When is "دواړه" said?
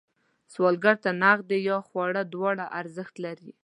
2.33-2.65